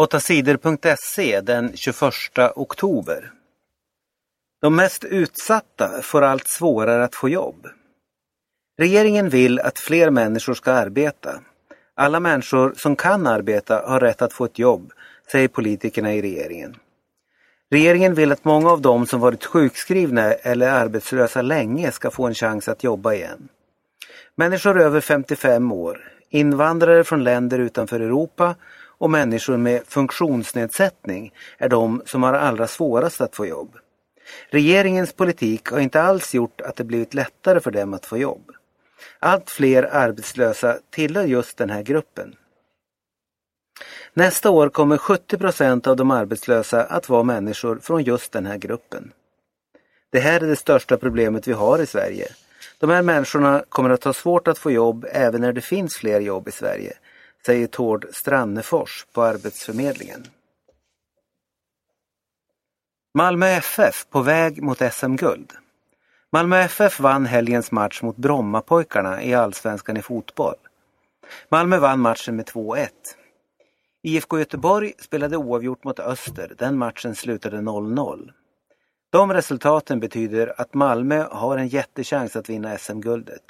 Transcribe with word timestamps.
8sidor.se 0.00 1.40
den 1.40 1.76
21 1.76 2.12
oktober. 2.56 3.32
De 4.60 4.76
mest 4.76 5.04
utsatta 5.04 6.02
får 6.02 6.22
allt 6.22 6.48
svårare 6.48 7.04
att 7.04 7.14
få 7.14 7.28
jobb. 7.28 7.66
Regeringen 8.78 9.28
vill 9.28 9.60
att 9.60 9.78
fler 9.78 10.10
människor 10.10 10.54
ska 10.54 10.72
arbeta. 10.72 11.40
Alla 11.94 12.20
människor 12.20 12.74
som 12.76 12.96
kan 12.96 13.26
arbeta 13.26 13.82
har 13.86 14.00
rätt 14.00 14.22
att 14.22 14.32
få 14.32 14.44
ett 14.44 14.58
jobb, 14.58 14.92
säger 15.32 15.48
politikerna 15.48 16.14
i 16.14 16.22
regeringen. 16.22 16.76
Regeringen 17.70 18.14
vill 18.14 18.32
att 18.32 18.44
många 18.44 18.70
av 18.70 18.80
dem 18.80 19.06
som 19.06 19.20
varit 19.20 19.44
sjukskrivna 19.44 20.32
eller 20.32 20.70
arbetslösa 20.70 21.42
länge 21.42 21.92
ska 21.92 22.10
få 22.10 22.26
en 22.26 22.34
chans 22.34 22.68
att 22.68 22.84
jobba 22.84 23.14
igen. 23.14 23.48
Människor 24.34 24.80
över 24.80 25.00
55 25.00 25.72
år, 25.72 26.12
invandrare 26.30 27.04
från 27.04 27.24
länder 27.24 27.58
utanför 27.58 28.00
Europa 28.00 28.54
och 29.00 29.10
människor 29.10 29.56
med 29.56 29.82
funktionsnedsättning 29.86 31.32
är 31.58 31.68
de 31.68 32.02
som 32.06 32.22
har 32.22 32.32
allra 32.32 32.66
svårast 32.66 33.20
att 33.20 33.36
få 33.36 33.46
jobb. 33.46 33.76
Regeringens 34.50 35.12
politik 35.12 35.66
har 35.70 35.80
inte 35.80 36.02
alls 36.02 36.34
gjort 36.34 36.60
att 36.60 36.76
det 36.76 36.84
blivit 36.84 37.14
lättare 37.14 37.60
för 37.60 37.70
dem 37.70 37.94
att 37.94 38.06
få 38.06 38.18
jobb. 38.18 38.50
Allt 39.18 39.50
fler 39.50 39.82
arbetslösa 39.82 40.78
tillhör 40.90 41.24
just 41.24 41.56
den 41.56 41.70
här 41.70 41.82
gruppen. 41.82 42.34
Nästa 44.14 44.50
år 44.50 44.68
kommer 44.68 44.96
70 44.96 45.38
procent 45.38 45.86
av 45.86 45.96
de 45.96 46.10
arbetslösa 46.10 46.84
att 46.84 47.08
vara 47.08 47.22
människor 47.22 47.78
från 47.82 48.02
just 48.02 48.32
den 48.32 48.46
här 48.46 48.58
gruppen. 48.58 49.12
Det 50.10 50.20
här 50.20 50.40
är 50.40 50.46
det 50.46 50.56
största 50.56 50.96
problemet 50.96 51.48
vi 51.48 51.52
har 51.52 51.78
i 51.78 51.86
Sverige. 51.86 52.28
De 52.78 52.90
här 52.90 53.02
människorna 53.02 53.64
kommer 53.68 53.90
att 53.90 54.04
ha 54.04 54.12
svårt 54.12 54.48
att 54.48 54.58
få 54.58 54.70
jobb 54.70 55.06
även 55.12 55.40
när 55.40 55.52
det 55.52 55.60
finns 55.60 55.96
fler 55.96 56.20
jobb 56.20 56.48
i 56.48 56.52
Sverige, 56.52 56.92
säger 57.46 57.66
Tord 57.66 58.06
Strannefors 58.12 59.06
på 59.12 59.22
Arbetsförmedlingen. 59.22 60.26
Malmö 63.14 63.46
FF 63.46 64.06
på 64.10 64.20
väg 64.20 64.62
mot 64.62 64.78
SM-guld. 64.92 65.52
Malmö 66.32 66.58
FF 66.58 67.00
vann 67.00 67.26
helgens 67.26 67.72
match 67.72 68.02
mot 68.02 68.16
Brommapojkarna 68.16 69.22
i 69.22 69.34
Allsvenskan 69.34 69.96
i 69.96 70.02
fotboll. 70.02 70.54
Malmö 71.48 71.78
vann 71.78 72.00
matchen 72.00 72.36
med 72.36 72.46
2-1. 72.46 72.88
IFK 74.02 74.38
Göteborg 74.38 74.92
spelade 74.98 75.36
oavgjort 75.36 75.84
mot 75.84 76.00
Öster. 76.00 76.52
Den 76.58 76.78
matchen 76.78 77.14
slutade 77.14 77.56
0-0. 77.56 78.30
De 79.10 79.32
resultaten 79.32 80.00
betyder 80.00 80.60
att 80.60 80.74
Malmö 80.74 81.26
har 81.30 81.58
en 81.58 81.68
jättechans 81.68 82.36
att 82.36 82.48
vinna 82.48 82.78
SM-guldet. 82.78 83.42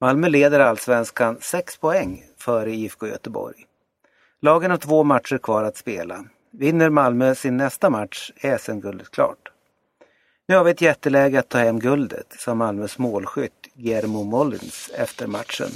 Malmö 0.00 0.28
leder 0.28 0.60
allsvenskan 0.60 1.38
6 1.40 1.78
poäng 1.78 2.24
före 2.44 2.70
IFK 2.70 3.06
Göteborg. 3.06 3.66
Lagen 4.40 4.70
har 4.70 4.78
två 4.78 5.04
matcher 5.04 5.38
kvar 5.38 5.62
att 5.64 5.76
spela. 5.76 6.24
Vinner 6.52 6.90
Malmö 6.90 7.34
sin 7.34 7.56
nästa 7.56 7.90
match 7.90 8.30
är 8.36 8.58
SM-guldet 8.58 9.10
klart. 9.10 9.50
Nu 10.48 10.56
har 10.56 10.64
vi 10.64 10.70
ett 10.70 10.80
jätteläge 10.80 11.38
att 11.38 11.48
ta 11.48 11.58
hem 11.58 11.78
guldet, 11.78 12.34
sa 12.38 12.54
Malmös 12.54 12.98
målskytt 12.98 13.68
Guillermo 13.74 14.24
Mollins 14.24 14.90
efter 14.94 15.26
matchen. 15.26 15.70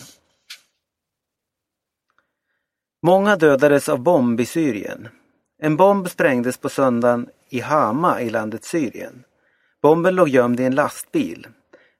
Många 3.02 3.36
dödades 3.36 3.88
av 3.88 3.98
bomb 3.98 4.40
i 4.40 4.46
Syrien. 4.46 5.08
En 5.62 5.76
bomb 5.76 6.08
sprängdes 6.08 6.56
på 6.56 6.68
söndagen 6.68 7.28
i 7.48 7.60
Hama 7.60 8.20
i 8.20 8.30
landet 8.30 8.64
Syrien. 8.64 9.24
Bomben 9.82 10.14
låg 10.14 10.28
gömd 10.28 10.60
i 10.60 10.64
en 10.64 10.74
lastbil. 10.74 11.46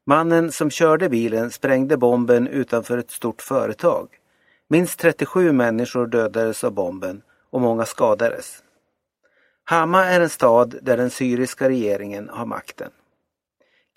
Mannen 0.06 0.52
som 0.52 0.70
körde 0.70 1.08
bilen 1.08 1.50
sprängde 1.50 1.96
bomben 1.96 2.48
utanför 2.48 2.98
ett 2.98 3.10
stort 3.10 3.42
företag. 3.42 4.08
Minst 4.70 4.98
37 4.98 5.52
människor 5.52 6.06
dödades 6.06 6.64
av 6.64 6.72
bomben 6.72 7.22
och 7.50 7.60
många 7.60 7.84
skadades. 7.84 8.62
Hama 9.64 10.04
är 10.04 10.20
en 10.20 10.28
stad 10.28 10.78
där 10.82 10.96
den 10.96 11.10
syriska 11.10 11.68
regeringen 11.68 12.28
har 12.28 12.46
makten. 12.46 12.90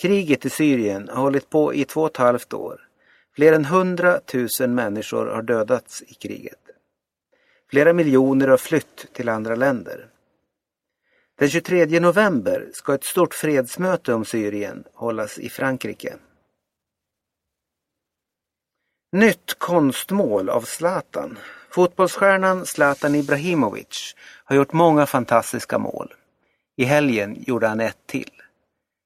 Kriget 0.01 0.45
i 0.45 0.49
Syrien 0.49 1.09
har 1.09 1.21
hållit 1.21 1.49
på 1.49 1.73
i 1.73 1.85
två 1.85 2.01
och 2.01 2.09
ett 2.09 2.17
halvt 2.17 2.53
år. 2.53 2.87
Fler 3.35 3.53
än 3.53 3.65
100 3.65 4.19
000 4.59 4.69
människor 4.69 5.25
har 5.25 5.41
dödats 5.41 6.01
i 6.07 6.13
kriget. 6.13 6.59
Flera 7.69 7.93
miljoner 7.93 8.47
har 8.47 8.57
flytt 8.57 9.13
till 9.13 9.29
andra 9.29 9.55
länder. 9.55 10.07
Den 11.39 11.49
23 11.49 11.99
november 11.99 12.69
ska 12.73 12.93
ett 12.93 13.03
stort 13.03 13.33
fredsmöte 13.33 14.13
om 14.13 14.25
Syrien 14.25 14.83
hållas 14.93 15.39
i 15.39 15.49
Frankrike. 15.49 16.13
Nytt 19.13 19.59
konstmål 19.59 20.49
av 20.49 20.61
Zlatan. 20.61 21.37
Fotbollsstjärnan 21.71 22.65
Zlatan 22.65 23.15
Ibrahimovic 23.15 24.15
har 24.43 24.55
gjort 24.55 24.73
många 24.73 25.05
fantastiska 25.05 25.77
mål. 25.77 26.13
I 26.77 26.83
helgen 26.83 27.43
gjorde 27.47 27.67
han 27.67 27.79
ett 27.79 27.97
till. 28.05 28.31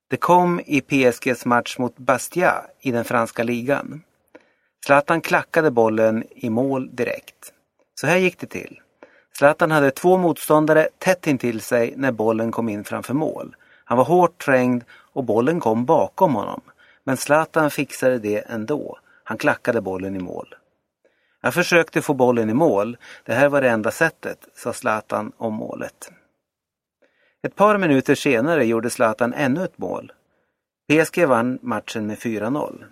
Det 0.10 0.18
kom 0.18 0.62
i 0.66 0.82
PSGs 0.82 1.46
match 1.46 1.78
mot 1.78 1.98
Bastia 1.98 2.66
i 2.80 2.92
den 2.92 3.06
franska 3.06 3.44
ligan. 3.44 4.04
Zlatan 4.86 5.22
klackade 5.22 5.72
bollen 5.72 6.24
i 6.36 6.50
mål 6.50 6.96
direkt. 6.96 7.54
Så 8.02 8.08
här 8.08 8.18
gick 8.18 8.40
det 8.40 8.48
till. 8.48 8.80
Zlatan 9.38 9.72
hade 9.72 9.92
två 9.92 10.18
motståndare 10.18 10.88
tätt 10.98 11.28
intill 11.28 11.62
sig 11.62 11.94
när 11.98 12.12
bollen 12.12 12.52
kom 12.52 12.70
in 12.70 12.84
framför 12.84 13.14
mål. 13.14 13.56
Han 13.86 13.98
var 13.98 14.06
hårt 14.06 14.46
trängd 14.46 14.84
och 14.90 15.24
bollen 15.24 15.60
kom 15.60 15.86
bakom 15.86 16.36
honom. 16.36 16.62
Men 17.04 17.18
Zlatan 17.18 17.72
fixade 17.72 18.20
det 18.20 18.40
ändå. 18.40 19.00
Han 19.28 19.38
klackade 19.38 19.82
bollen 19.82 20.16
i 20.16 20.20
mål. 20.20 20.56
Jag 21.42 21.54
försökte 21.54 22.02
få 22.02 22.14
bollen 22.14 22.50
i 22.50 22.54
mål. 22.54 22.98
Det 23.24 23.34
här 23.34 23.50
var 23.50 23.62
det 23.62 23.70
enda 23.70 23.92
sättet, 23.92 24.48
sa 24.56 24.74
Zlatan 24.74 25.32
om 25.38 25.54
målet. 25.54 26.12
Ett 27.44 27.56
par 27.56 27.78
minuter 27.78 28.16
senare 28.16 28.66
gjorde 28.66 28.90
Zlatan 28.90 29.34
ännu 29.34 29.64
ett 29.64 29.78
mål. 29.78 30.12
PSG 30.90 31.26
vann 31.26 31.60
matchen 31.62 32.08
med 32.08 32.18
4-0. 32.18 32.86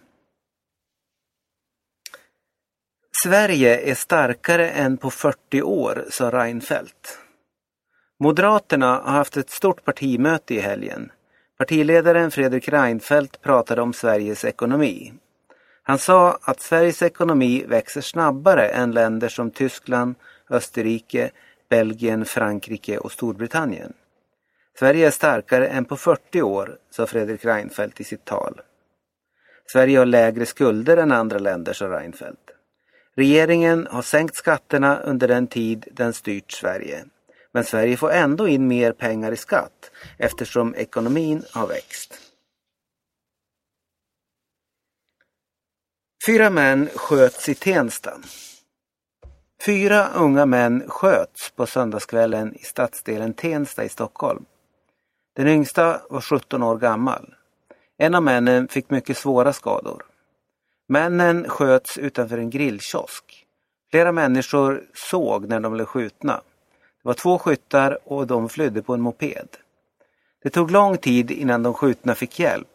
Sverige 3.24 3.92
är 3.92 3.96
starkare 3.96 4.70
än 4.70 4.98
på 4.98 5.10
40 5.10 5.62
år, 5.62 6.06
sa 6.10 6.32
Reinfeldt. 6.32 7.20
Moderaterna 8.20 9.02
har 9.06 9.12
haft 9.12 9.38
ett 9.38 9.50
stort 9.50 9.86
partimöte 9.86 10.56
i 10.56 10.60
helgen. 10.60 11.12
Partiledaren 11.58 12.32
Fredrik 12.32 12.70
Reinfeldt 12.70 13.42
pratade 13.42 13.82
om 13.82 13.94
Sveriges 13.94 14.46
ekonomi. 14.46 15.14
Han 15.84 15.98
sa 15.98 16.38
att 16.42 16.60
Sveriges 16.60 17.02
ekonomi 17.02 17.64
växer 17.68 18.02
snabbare 18.02 18.68
än 18.68 18.92
länder 18.92 19.30
som 19.30 19.52
Tyskland, 19.52 20.16
Österrike, 20.50 21.32
Belgien, 21.70 22.26
Frankrike 22.26 22.98
och 22.98 23.12
Storbritannien. 23.12 23.94
Sverige 24.80 25.08
är 25.08 25.12
starkare 25.12 25.68
än 25.68 25.86
på 25.86 25.98
40 25.98 26.42
år, 26.42 26.78
sa 26.90 27.06
Fredrik 27.06 27.46
Reinfeldt 27.46 28.02
i 28.02 28.04
sitt 28.04 28.26
tal. 28.26 28.62
Sverige 29.72 29.98
har 29.98 30.06
lägre 30.06 30.46
skulder 30.46 30.98
än 30.98 31.12
andra 31.12 31.40
länder, 31.40 31.74
sa 31.74 31.88
Reinfeldt. 31.88 32.52
Regeringen 33.16 33.88
har 33.92 34.02
sänkt 34.02 34.36
skatterna 34.36 35.00
under 35.00 35.28
den 35.28 35.48
tid 35.48 35.88
den 35.92 36.14
styrt 36.14 36.52
Sverige. 36.52 37.06
Men 37.52 37.64
Sverige 37.64 37.98
får 37.98 38.12
ändå 38.12 38.48
in 38.48 38.68
mer 38.68 38.92
pengar 38.92 39.32
i 39.32 39.38
skatt 39.38 39.92
eftersom 40.18 40.76
ekonomin 40.76 41.44
har 41.52 41.68
växt. 41.68 42.23
Fyra 46.26 46.50
män 46.50 46.90
sköts 46.96 47.50
i 47.50 47.56
Tensta. 47.56 48.14
Fyra 49.66 50.08
unga 50.16 50.46
män 50.46 50.84
sköts 50.88 51.52
på 51.52 51.66
söndagskvällen 51.66 52.56
i 52.56 52.64
stadsdelen 52.64 53.34
Tensta 53.34 53.84
i 53.84 53.90
Stockholm. 53.90 54.46
Den 55.36 55.48
yngsta 55.48 56.02
var 56.10 56.22
17 56.22 56.64
år 56.64 56.78
gammal. 56.78 57.34
En 57.98 58.16
av 58.16 58.24
männen 58.24 58.68
fick 58.68 58.90
mycket 58.90 59.18
svåra 59.18 59.54
skador. 59.54 60.04
Männen 60.88 61.50
sköts 61.50 61.98
utanför 61.98 62.38
en 62.38 62.50
grillkiosk. 62.50 63.46
Flera 63.92 64.12
människor 64.12 64.84
såg 64.94 65.50
när 65.50 65.60
de 65.60 65.74
blev 65.74 65.86
skjutna. 65.86 66.34
Det 66.34 67.08
var 67.08 67.14
två 67.14 67.40
skyttar 67.40 67.98
och 68.04 68.28
de 68.28 68.50
flydde 68.50 68.82
på 68.82 68.94
en 68.94 69.02
moped. 69.02 69.48
Det 70.44 70.50
tog 70.50 70.72
lång 70.72 70.98
tid 70.98 71.32
innan 71.32 71.64
de 71.64 71.74
skjutna 71.74 72.16
fick 72.16 72.40
hjälp. 72.40 72.68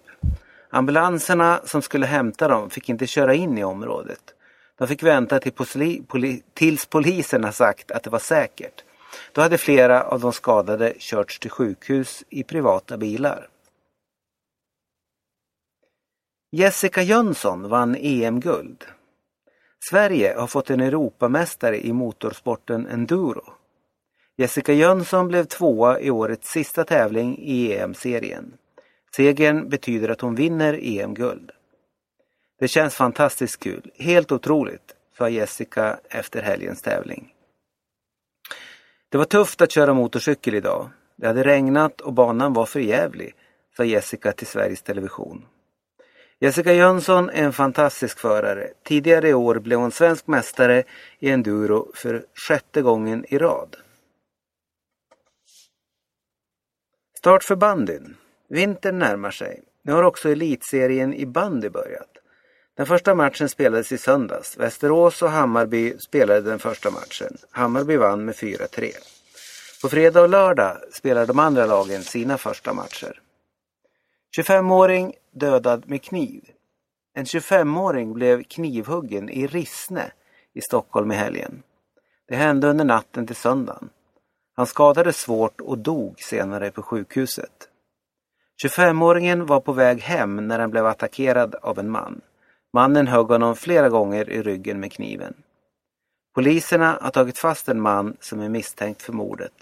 Ambulanserna 0.70 1.60
som 1.64 1.82
skulle 1.82 2.06
hämta 2.06 2.48
dem 2.48 2.70
fick 2.70 2.88
inte 2.88 3.06
köra 3.06 3.34
in 3.34 3.58
i 3.58 3.64
området. 3.64 4.34
De 4.78 4.88
fick 4.88 5.02
vänta 5.02 5.40
till 5.40 5.52
poli 5.52 6.02
poli 6.08 6.42
tills 6.54 6.86
poliserna 6.86 7.52
sagt 7.52 7.90
att 7.90 8.02
det 8.02 8.10
var 8.10 8.18
säkert. 8.18 8.84
Då 9.32 9.40
hade 9.40 9.58
flera 9.58 10.02
av 10.02 10.20
de 10.20 10.32
skadade 10.32 10.94
körts 10.98 11.38
till 11.38 11.50
sjukhus 11.50 12.24
i 12.28 12.42
privata 12.42 12.96
bilar. 12.96 13.48
Jessica 16.50 17.02
Jönsson 17.02 17.68
vann 17.68 17.96
EM-guld. 18.00 18.84
Sverige 19.90 20.34
har 20.38 20.46
fått 20.46 20.70
en 20.70 20.80
Europamästare 20.80 21.86
i 21.86 21.92
motorsporten 21.92 22.86
enduro. 22.86 23.44
Jessica 24.36 24.72
Jönsson 24.72 25.28
blev 25.28 25.44
tvåa 25.44 26.00
i 26.00 26.10
årets 26.10 26.50
sista 26.50 26.84
tävling 26.84 27.38
i 27.38 27.74
EM-serien. 27.74 28.52
Segern 29.16 29.68
betyder 29.68 30.08
att 30.08 30.20
hon 30.20 30.34
vinner 30.34 30.78
EM-guld. 30.82 31.50
Det 32.58 32.68
känns 32.68 32.94
fantastiskt 32.94 33.60
kul, 33.60 33.90
helt 33.94 34.32
otroligt, 34.32 34.94
sa 35.18 35.28
Jessica 35.28 35.98
efter 36.08 36.42
helgens 36.42 36.82
tävling. 36.82 37.34
Det 39.08 39.18
var 39.18 39.24
tufft 39.24 39.60
att 39.60 39.72
köra 39.72 39.94
motorcykel 39.94 40.54
idag. 40.54 40.90
Det 41.16 41.26
hade 41.26 41.44
regnat 41.44 42.00
och 42.00 42.12
banan 42.12 42.52
var 42.52 42.66
för 42.66 42.80
jävlig, 42.80 43.34
sa 43.76 43.84
Jessica 43.84 44.32
till 44.32 44.46
Sveriges 44.46 44.82
Television. 44.82 45.46
Jessica 46.40 46.72
Jönsson 46.72 47.30
är 47.30 47.44
en 47.44 47.52
fantastisk 47.52 48.18
förare. 48.18 48.72
Tidigare 48.84 49.28
i 49.28 49.34
år 49.34 49.58
blev 49.58 49.78
hon 49.78 49.90
svensk 49.90 50.26
mästare 50.26 50.84
i 51.18 51.30
enduro 51.30 51.92
för 51.94 52.26
sjätte 52.34 52.82
gången 52.82 53.24
i 53.28 53.38
rad. 53.38 53.76
Start 57.18 57.44
för 57.44 57.56
bandyn. 57.56 58.16
Vintern 58.48 58.98
närmar 58.98 59.30
sig. 59.30 59.62
Nu 59.82 59.92
har 59.92 60.02
också 60.02 60.28
elitserien 60.28 61.14
i 61.14 61.26
bandy 61.26 61.68
börjat. 61.68 62.10
Den 62.76 62.86
första 62.86 63.14
matchen 63.14 63.48
spelades 63.48 63.92
i 63.92 63.98
söndags. 63.98 64.56
Västerås 64.56 65.22
och 65.22 65.30
Hammarby 65.30 65.98
spelade 65.98 66.40
den 66.40 66.58
första 66.58 66.90
matchen. 66.90 67.36
Hammarby 67.50 67.96
vann 67.96 68.24
med 68.24 68.34
4-3. 68.34 68.90
På 69.82 69.88
fredag 69.88 70.22
och 70.22 70.28
lördag 70.28 70.76
spelar 70.92 71.26
de 71.26 71.38
andra 71.38 71.66
lagen 71.66 72.02
sina 72.02 72.38
första 72.38 72.72
matcher. 72.72 73.20
25-åring 74.38 75.14
dödad 75.32 75.88
med 75.88 76.02
kniv. 76.02 76.44
En 77.14 77.24
25-åring 77.24 78.14
blev 78.14 78.42
knivhuggen 78.42 79.28
i 79.28 79.46
Rissne 79.46 80.12
i 80.54 80.60
Stockholm 80.60 81.12
i 81.12 81.14
helgen. 81.14 81.62
Det 82.28 82.36
hände 82.36 82.68
under 82.68 82.84
natten 82.84 83.26
till 83.26 83.36
söndagen. 83.36 83.90
Han 84.56 84.66
skadades 84.66 85.16
svårt 85.16 85.60
och 85.60 85.78
dog 85.78 86.20
senare 86.20 86.70
på 86.70 86.82
sjukhuset. 86.82 87.68
25-åringen 88.62 89.46
var 89.46 89.60
på 89.60 89.72
väg 89.72 90.00
hem 90.00 90.48
när 90.48 90.58
han 90.58 90.70
blev 90.70 90.86
attackerad 90.86 91.54
av 91.54 91.78
en 91.78 91.90
man. 91.90 92.20
Mannen 92.72 93.06
högg 93.06 93.26
honom 93.26 93.56
flera 93.56 93.88
gånger 93.88 94.30
i 94.30 94.42
ryggen 94.42 94.80
med 94.80 94.92
kniven. 94.92 95.34
Poliserna 96.34 96.98
har 97.02 97.10
tagit 97.10 97.38
fast 97.38 97.68
en 97.68 97.80
man 97.80 98.16
som 98.20 98.40
är 98.40 98.48
misstänkt 98.48 99.02
för 99.02 99.12
mordet. 99.12 99.52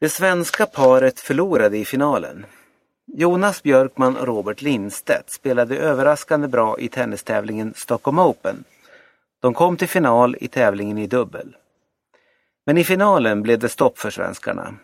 Det 0.00 0.08
svenska 0.08 0.66
paret 0.66 1.20
förlorade 1.20 1.78
i 1.78 1.84
finalen. 1.84 2.46
Jonas 3.06 3.62
Björkman 3.62 4.16
och 4.16 4.26
Robert 4.26 4.62
Lindstedt 4.62 5.30
spelade 5.30 5.76
överraskande 5.76 6.48
bra 6.48 6.78
i 6.78 6.88
tennistävlingen 6.88 7.74
Stockholm 7.76 8.18
Open. 8.18 8.64
De 9.40 9.54
kom 9.54 9.76
till 9.76 9.88
final 9.88 10.36
i 10.40 10.48
tävlingen 10.48 10.98
i 10.98 11.06
dubbel. 11.06 11.56
Men 12.68 12.78
i 12.78 12.84
finalen 12.84 13.42
blev 13.42 13.58
det 13.58 13.68
stopp 13.68 13.98
för 13.98 14.10
svenskarna. 14.10 14.74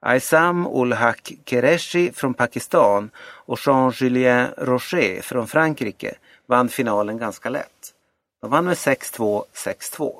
Aysam 0.00 0.66
ul 0.66 0.92
Haq 0.92 1.32
Qureshi 1.44 2.12
från 2.12 2.34
Pakistan 2.34 3.10
och 3.18 3.58
Jean-Julien 3.66 4.48
Rocher 4.56 5.22
från 5.22 5.46
Frankrike 5.46 6.14
vann 6.46 6.68
finalen 6.68 7.18
ganska 7.18 7.48
lätt. 7.48 7.94
De 8.40 8.50
vann 8.50 8.64
med 8.64 8.74
6-2, 8.74 9.42
6-2. 9.54 10.14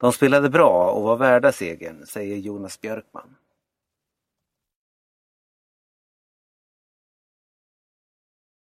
De 0.00 0.12
spelade 0.12 0.48
bra 0.48 0.90
och 0.90 1.02
var 1.02 1.16
värda 1.16 1.52
segern, 1.52 2.06
säger 2.06 2.36
Jonas 2.36 2.80
Björkman. 2.80 3.36